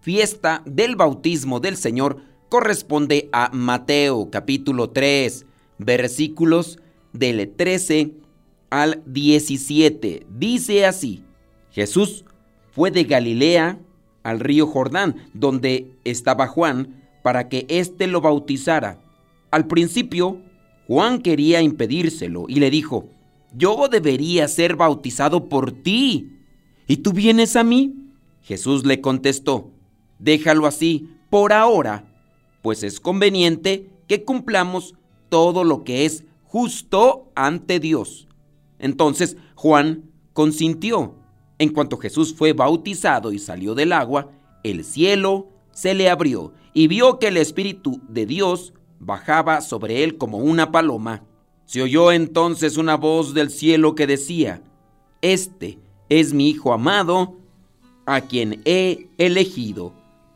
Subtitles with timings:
[0.00, 5.46] fiesta del bautismo del Señor, corresponde a Mateo capítulo 3,
[5.78, 6.78] versículos
[7.12, 8.14] del 13
[8.70, 10.26] al 17.
[10.36, 11.22] Dice así,
[11.70, 12.24] Jesús
[12.72, 13.78] fue de Galilea
[14.22, 18.98] al río Jordán, donde estaba Juan, para que éste lo bautizara.
[19.50, 20.40] Al principio,
[20.86, 23.08] Juan quería impedírselo y le dijo,
[23.54, 26.32] yo debería ser bautizado por ti.
[26.86, 27.94] ¿Y tú vienes a mí?
[28.42, 29.70] Jesús le contestó,
[30.20, 32.04] déjalo así por ahora,
[32.62, 34.94] pues es conveniente que cumplamos
[35.28, 38.28] todo lo que es justo ante Dios.
[38.78, 41.14] Entonces Juan consintió.
[41.58, 44.30] En cuanto Jesús fue bautizado y salió del agua,
[44.64, 50.16] el cielo se le abrió y vio que el Espíritu de Dios bajaba sobre él
[50.16, 51.22] como una paloma.
[51.66, 54.62] Se oyó entonces una voz del cielo que decía,
[55.22, 57.36] Este es mi Hijo amado,
[58.06, 59.99] a quien he elegido.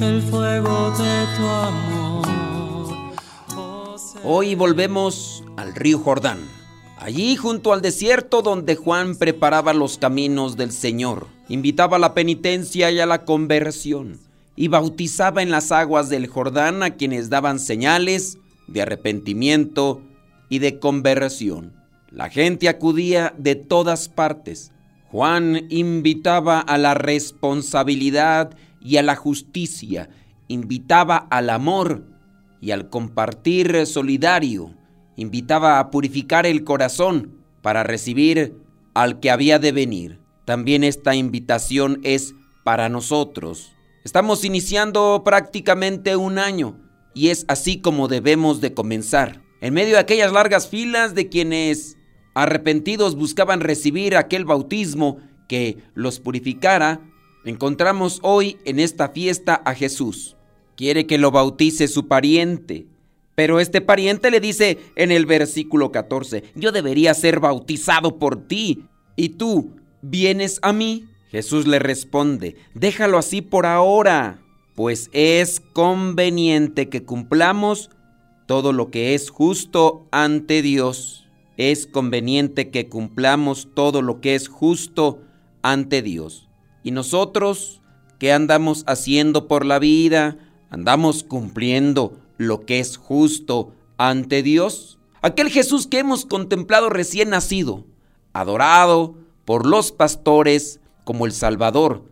[0.00, 2.28] el fuego de tu amor.
[3.56, 6.38] Oh, Hoy volvemos al río Jordán,
[6.98, 12.92] allí junto al desierto donde Juan preparaba los caminos del Señor, invitaba a la penitencia
[12.92, 14.20] y a la conversión,
[14.54, 20.02] y bautizaba en las aguas del Jordán a quienes daban señales de arrepentimiento
[20.48, 21.72] y de conversión.
[22.12, 24.72] La gente acudía de todas partes.
[25.10, 30.08] Juan invitaba a la responsabilidad y a la justicia,
[30.46, 32.04] invitaba al amor
[32.60, 34.72] y al compartir solidario,
[35.16, 38.56] invitaba a purificar el corazón para recibir
[38.94, 40.20] al que había de venir.
[40.44, 43.72] También esta invitación es para nosotros.
[44.04, 46.78] Estamos iniciando prácticamente un año
[47.14, 49.42] y es así como debemos de comenzar.
[49.60, 51.98] En medio de aquellas largas filas de quienes
[52.34, 55.18] arrepentidos buscaban recibir aquel bautismo
[55.48, 57.00] que los purificara,
[57.44, 60.36] encontramos hoy en esta fiesta a Jesús.
[60.76, 62.86] Quiere que lo bautice su pariente,
[63.34, 68.84] pero este pariente le dice en el versículo 14, yo debería ser bautizado por ti,
[69.16, 71.06] y tú, ¿vienes a mí?
[71.30, 74.40] Jesús le responde, déjalo así por ahora,
[74.74, 77.90] pues es conveniente que cumplamos
[78.46, 81.29] todo lo que es justo ante Dios
[81.60, 85.20] es conveniente que cumplamos todo lo que es justo
[85.60, 86.48] ante Dios.
[86.82, 87.82] Y nosotros,
[88.18, 90.38] ¿qué andamos haciendo por la vida?
[90.70, 94.98] ¿Andamos cumpliendo lo que es justo ante Dios?
[95.20, 97.84] Aquel Jesús que hemos contemplado recién nacido,
[98.32, 102.04] adorado por los pastores como el Salvador,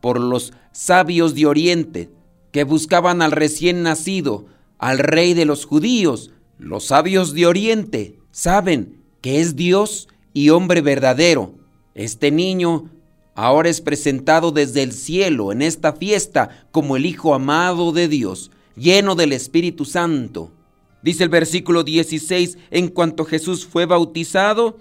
[0.00, 2.10] por los sabios de Oriente,
[2.52, 4.46] que buscaban al recién nacido,
[4.78, 10.80] al rey de los judíos, los sabios de Oriente, saben que es Dios y hombre
[10.80, 11.54] verdadero.
[11.94, 12.90] Este niño
[13.36, 18.50] ahora es presentado desde el cielo en esta fiesta como el Hijo amado de Dios,
[18.76, 20.50] lleno del Espíritu Santo.
[21.00, 24.78] Dice el versículo 16, en cuanto Jesús fue bautizado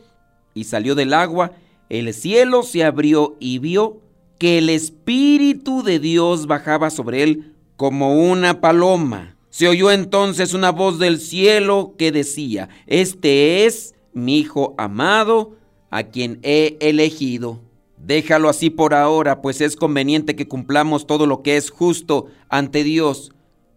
[0.56, 1.52] y salió del agua,
[1.90, 4.02] el cielo se abrió y vio
[4.40, 9.33] que el Espíritu de Dios bajaba sobre él como una paloma.
[9.54, 15.58] Se oyó entonces una voz del cielo que decía, Este es mi Hijo amado,
[15.92, 17.62] a quien he elegido.
[17.98, 22.84] Déjalo así por ahora, pues es conveniente que cumplamos todo lo que es justo ante
[22.84, 23.32] Dios.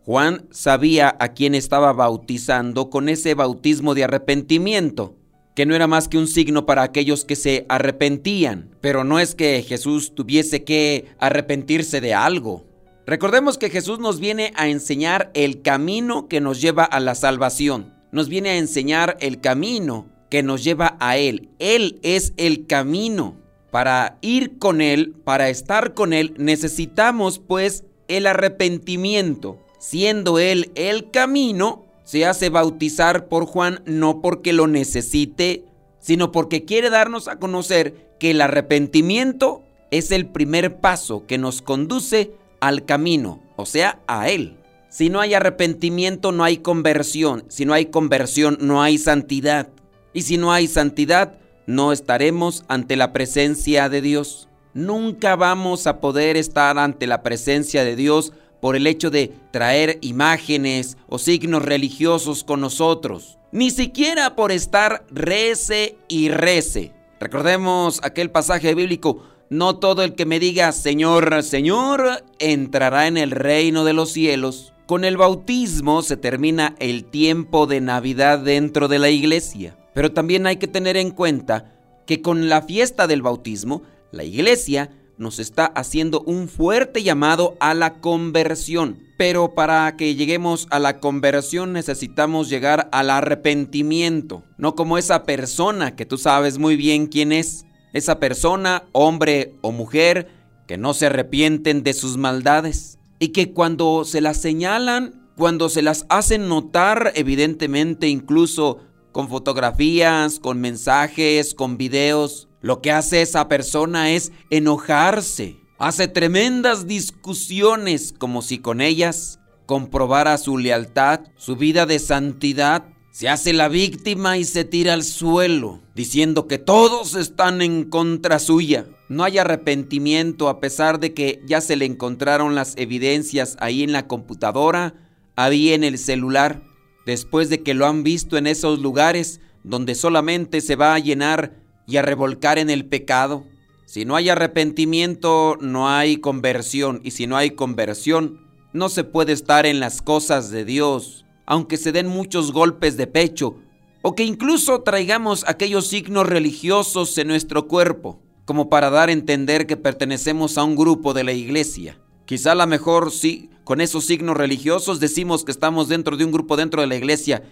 [0.07, 5.15] Juan sabía a quién estaba bautizando con ese bautismo de arrepentimiento,
[5.55, 9.35] que no era más que un signo para aquellos que se arrepentían, pero no es
[9.35, 12.65] que Jesús tuviese que arrepentirse de algo.
[13.07, 17.95] Recordemos que Jesús nos viene a enseñar el camino que nos lleva a la salvación,
[18.11, 21.49] nos viene a enseñar el camino que nos lleva a Él.
[21.61, 23.37] Él es el camino.
[23.71, 29.59] Para ir con Él, para estar con Él, necesitamos pues el arrepentimiento.
[29.79, 35.65] Siendo Él el camino, se hace bautizar por Juan no porque lo necesite,
[36.01, 39.63] sino porque quiere darnos a conocer que el arrepentimiento
[39.93, 44.57] es el primer paso que nos conduce al camino, o sea, a Él.
[44.89, 47.45] Si no hay arrepentimiento, no hay conversión.
[47.49, 49.69] Si no hay conversión, no hay santidad.
[50.13, 51.35] Y si no hay santidad,
[51.67, 54.49] no estaremos ante la presencia de Dios.
[54.73, 59.99] Nunca vamos a poder estar ante la presencia de Dios por el hecho de traer
[60.01, 63.39] imágenes o signos religiosos con nosotros.
[63.53, 66.93] Ni siquiera por estar rece y rece.
[67.21, 73.31] Recordemos aquel pasaje bíblico, no todo el que me diga Señor, Señor, entrará en el
[73.31, 74.73] reino de los cielos.
[74.87, 79.77] Con el bautismo se termina el tiempo de Navidad dentro de la iglesia.
[79.95, 81.73] Pero también hay que tener en cuenta
[82.07, 83.83] que con la fiesta del bautismo,
[84.13, 88.99] la iglesia nos está haciendo un fuerte llamado a la conversión.
[89.17, 95.97] Pero para que lleguemos a la conversión necesitamos llegar al arrepentimiento, no como esa persona
[95.97, 97.66] que tú sabes muy bien quién es.
[97.97, 100.29] Esa persona, hombre o mujer,
[100.67, 105.81] que no se arrepienten de sus maldades y que cuando se las señalan, cuando se
[105.81, 108.81] las hacen notar, evidentemente incluso
[109.13, 112.49] con fotografías, con mensajes, con videos.
[112.61, 115.57] Lo que hace esa persona es enojarse.
[115.79, 122.85] Hace tremendas discusiones como si con ellas comprobara su lealtad, su vida de santidad.
[123.17, 128.39] Se hace la víctima y se tira al suelo, diciendo que todos están en contra
[128.39, 128.89] suya.
[129.09, 133.93] No hay arrepentimiento a pesar de que ya se le encontraron las evidencias ahí en
[133.93, 134.93] la computadora,
[135.35, 136.63] ahí en el celular
[137.07, 141.57] después de que lo han visto en esos lugares donde solamente se va a llenar
[141.87, 143.47] y a revolcar en el pecado.
[143.87, 149.33] Si no hay arrepentimiento, no hay conversión, y si no hay conversión, no se puede
[149.33, 153.57] estar en las cosas de Dios, aunque se den muchos golpes de pecho,
[154.03, 159.67] o que incluso traigamos aquellos signos religiosos en nuestro cuerpo, como para dar a entender
[159.67, 161.99] que pertenecemos a un grupo de la iglesia.
[162.25, 166.33] Quizá a lo mejor sí, con esos signos religiosos decimos que estamos dentro de un
[166.33, 167.43] grupo dentro de la iglesia,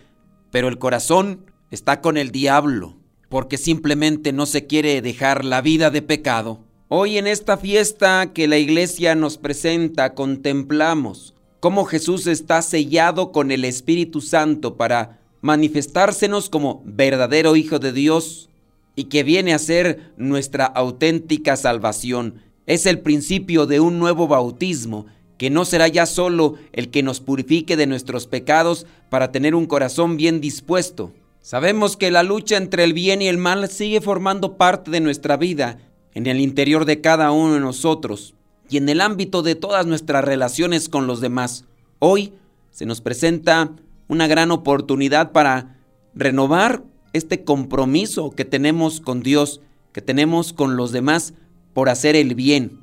[0.50, 2.96] pero el corazón está con el diablo,
[3.28, 6.60] porque simplemente no se quiere dejar la vida de pecado.
[6.88, 11.33] Hoy en esta fiesta que la iglesia nos presenta contemplamos
[11.64, 18.50] cómo Jesús está sellado con el Espíritu Santo para manifestársenos como verdadero Hijo de Dios
[18.96, 25.06] y que viene a ser nuestra auténtica salvación es el principio de un nuevo bautismo,
[25.38, 29.64] que no será ya solo el que nos purifique de nuestros pecados para tener un
[29.64, 31.14] corazón bien dispuesto.
[31.40, 35.38] Sabemos que la lucha entre el bien y el mal sigue formando parte de nuestra
[35.38, 35.78] vida,
[36.12, 38.34] en el interior de cada uno de nosotros
[38.68, 41.64] y en el ámbito de todas nuestras relaciones con los demás.
[41.98, 42.32] Hoy
[42.70, 43.70] se nos presenta
[44.08, 45.76] una gran oportunidad para
[46.14, 49.60] renovar este compromiso que tenemos con Dios,
[49.92, 51.34] que tenemos con los demás,
[51.72, 52.80] por hacer el bien.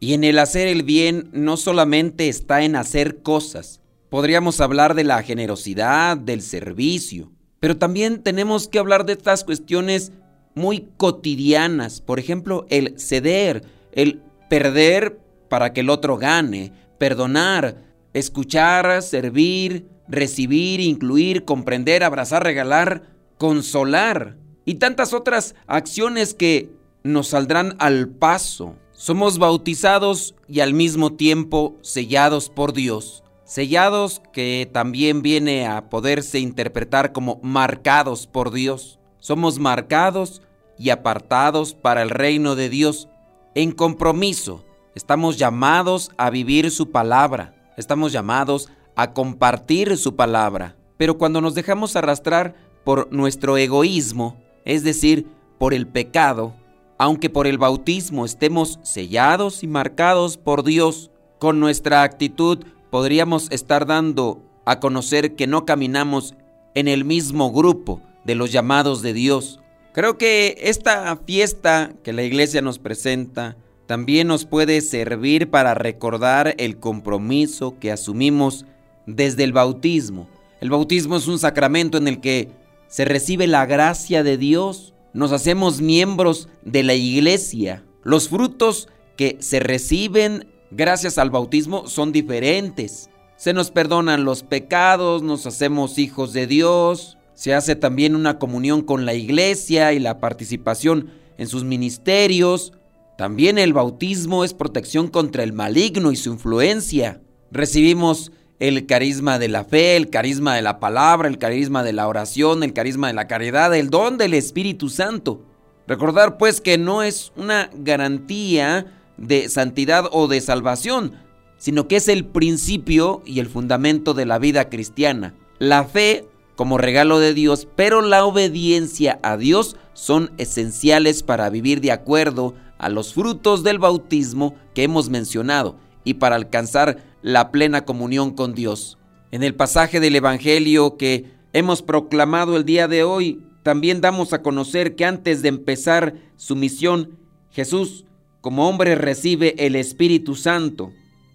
[0.00, 3.80] Y en el hacer el bien no solamente está en hacer cosas.
[4.10, 10.12] Podríamos hablar de la generosidad, del servicio, pero también tenemos que hablar de estas cuestiones
[10.54, 12.00] muy cotidianas.
[12.00, 17.82] Por ejemplo, el ceder, el perder para que el otro gane, perdonar,
[18.12, 23.02] escuchar, servir, recibir, incluir, comprender, abrazar, regalar,
[23.38, 26.70] consolar y tantas otras acciones que
[27.02, 28.76] nos saldrán al paso.
[28.92, 33.22] Somos bautizados y al mismo tiempo sellados por Dios.
[33.44, 38.98] Sellados que también viene a poderse interpretar como marcados por Dios.
[39.18, 40.40] Somos marcados
[40.78, 43.08] y apartados para el reino de Dios.
[43.54, 47.54] En compromiso, estamos llamados a vivir su palabra.
[47.76, 50.76] Estamos llamados a compartir su palabra.
[50.96, 55.26] Pero cuando nos dejamos arrastrar por nuestro egoísmo, es decir,
[55.58, 56.54] por el pecado,
[56.98, 63.86] aunque por el bautismo estemos sellados y marcados por Dios, con nuestra actitud podríamos estar
[63.86, 66.34] dando a conocer que no caminamos
[66.74, 69.60] en el mismo grupo de los llamados de Dios.
[69.92, 73.56] Creo que esta fiesta que la iglesia nos presenta
[73.86, 78.64] también nos puede servir para recordar el compromiso que asumimos
[79.06, 80.28] desde el bautismo.
[80.60, 82.50] El bautismo es un sacramento en el que
[82.88, 87.84] se recibe la gracia de Dios, nos hacemos miembros de la iglesia.
[88.02, 93.10] Los frutos que se reciben gracias al bautismo son diferentes.
[93.36, 98.82] Se nos perdonan los pecados, nos hacemos hijos de Dios, se hace también una comunión
[98.82, 102.72] con la iglesia y la participación en sus ministerios.
[103.16, 107.20] También el bautismo es protección contra el maligno y su influencia.
[107.52, 112.08] Recibimos el carisma de la fe, el carisma de la palabra, el carisma de la
[112.08, 115.44] oración, el carisma de la caridad, el don del Espíritu Santo.
[115.86, 121.12] Recordar pues que no es una garantía de santidad o de salvación,
[121.56, 125.34] sino que es el principio y el fundamento de la vida cristiana.
[125.58, 131.80] La fe como regalo de Dios, pero la obediencia a Dios son esenciales para vivir
[131.80, 132.54] de acuerdo
[132.84, 138.54] a los frutos del bautismo que hemos mencionado y para alcanzar la plena comunión con
[138.54, 138.98] Dios.
[139.30, 141.24] En el pasaje del Evangelio que
[141.54, 146.56] hemos proclamado el día de hoy, también damos a conocer que antes de empezar su
[146.56, 147.18] misión,
[147.50, 148.04] Jesús
[148.42, 150.92] como hombre recibe el Espíritu Santo.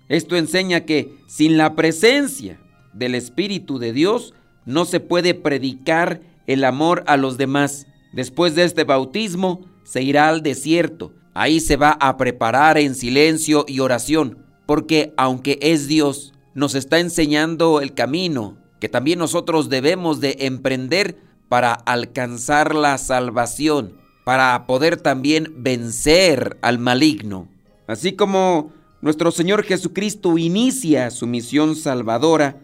[0.08, 2.60] Esto enseña que sin la presencia
[2.94, 7.88] del Espíritu de Dios, no se puede predicar el amor a los demás.
[8.14, 11.14] Después de este bautismo, se irá al desierto.
[11.34, 17.00] Ahí se va a preparar en silencio y oración, porque aunque es Dios, nos está
[17.00, 21.18] enseñando el camino que también nosotros debemos de emprender
[21.50, 27.50] para alcanzar la salvación, para poder también vencer al maligno.
[27.88, 28.72] Así como
[29.02, 32.62] nuestro Señor Jesucristo inicia su misión salvadora,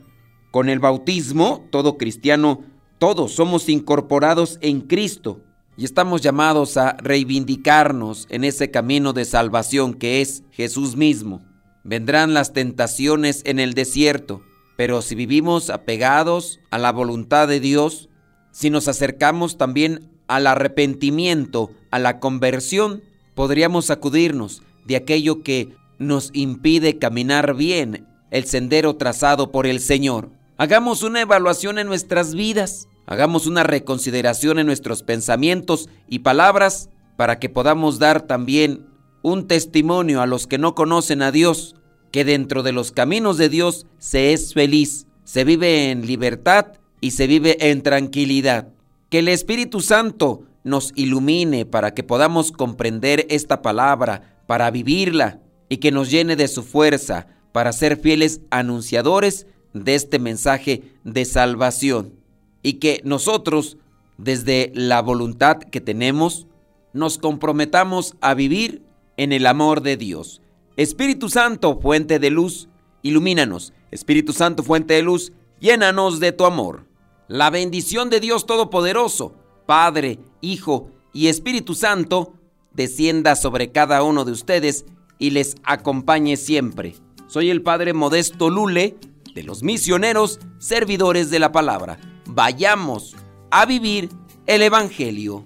[0.52, 2.62] con el bautismo, todo cristiano,
[2.98, 5.42] todos somos incorporados en Cristo
[5.78, 11.42] y estamos llamados a reivindicarnos en ese camino de salvación que es Jesús mismo.
[11.84, 14.42] Vendrán las tentaciones en el desierto,
[14.78, 18.10] pero si vivimos apegados a la voluntad de Dios,
[18.52, 23.04] si nos acercamos también al arrepentimiento, a la conversión,
[23.36, 30.30] podríamos sacudirnos de aquello que nos impide caminar bien el sendero trazado por el Señor.
[30.58, 37.40] Hagamos una evaluación en nuestras vidas, hagamos una reconsideración en nuestros pensamientos y palabras para
[37.40, 38.88] que podamos dar también
[39.22, 41.76] un testimonio a los que no conocen a Dios,
[42.12, 46.68] que dentro de los caminos de Dios se es feliz, se vive en libertad
[47.02, 48.70] y se vive en tranquilidad.
[49.10, 55.78] Que el Espíritu Santo nos ilumine para que podamos comprender esta palabra, para vivirla y
[55.78, 62.25] que nos llene de su fuerza para ser fieles anunciadores de este mensaje de salvación
[62.66, 63.78] y que nosotros,
[64.18, 66.48] desde la voluntad que tenemos,
[66.94, 68.82] nos comprometamos a vivir
[69.18, 70.42] en el amor de Dios.
[70.76, 72.68] Espíritu Santo, fuente de luz,
[73.04, 73.72] ilumínanos.
[73.92, 76.88] Espíritu Santo, fuente de luz, llénanos de tu amor.
[77.28, 79.36] La bendición de Dios Todopoderoso,
[79.68, 82.34] Padre, Hijo y Espíritu Santo,
[82.74, 84.86] descienda sobre cada uno de ustedes
[85.20, 86.96] y les acompañe siempre.
[87.28, 88.98] Soy el Padre Modesto Lule
[89.36, 93.16] de los misioneros servidores de la palabra vayamos
[93.52, 94.10] a vivir
[94.46, 95.44] el Evangelio.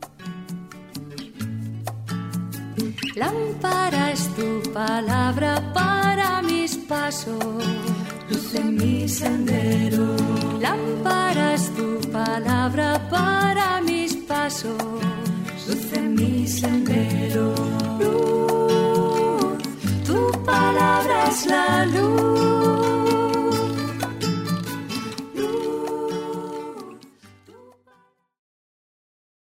[3.16, 7.44] Lámpara es tu palabra para mis pasos,
[8.30, 10.16] luz en mi sendero.
[10.60, 14.82] Lámpara es tu palabra para mis pasos,
[15.68, 17.54] luz mi sendero.
[18.00, 19.64] Luz,
[20.06, 22.29] tu palabra es la luz.